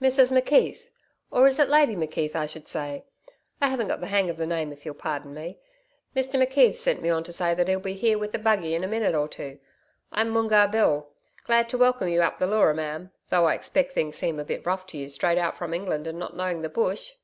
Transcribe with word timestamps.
'Mrs 0.00 0.32
McKeith 0.32 0.86
or 1.30 1.46
is 1.46 1.58
it 1.58 1.68
Lady 1.68 1.94
McKeith 1.94 2.34
I 2.34 2.46
should 2.46 2.66
say 2.66 3.04
I 3.60 3.68
haven't 3.68 3.88
got 3.88 4.00
the 4.00 4.06
hang 4.06 4.30
of 4.30 4.38
the 4.38 4.46
name 4.46 4.72
if 4.72 4.86
you'll 4.86 4.94
pardon 4.94 5.34
me 5.34 5.58
Mr 6.16 6.42
McKeith 6.42 6.76
sent 6.76 7.02
me 7.02 7.10
on 7.10 7.22
to 7.24 7.32
say 7.34 7.52
that 7.52 7.68
he'll 7.68 7.78
be 7.78 7.92
here 7.92 8.16
with 8.16 8.32
the 8.32 8.38
buggy 8.38 8.74
in 8.74 8.82
a 8.82 8.86
minute 8.88 9.14
or 9.14 9.28
two.... 9.28 9.58
I'm 10.10 10.30
Moongarr 10.30 10.68
Bill.... 10.68 11.10
Glad 11.44 11.68
to 11.68 11.76
welcome 11.76 12.08
you 12.08 12.22
up 12.22 12.38
the 12.38 12.46
Leura, 12.46 12.74
ma'am, 12.74 13.12
though 13.28 13.44
I 13.44 13.52
expect 13.52 13.92
things 13.92 14.16
seem 14.16 14.40
a 14.40 14.44
bit 14.46 14.64
rough 14.64 14.86
to 14.86 14.96
you 14.96 15.10
straight 15.10 15.36
out 15.36 15.54
from 15.54 15.74
England 15.74 16.06
and 16.06 16.18
not 16.18 16.34
knowing 16.34 16.62
the 16.62 16.70
Bush.' 16.70 17.16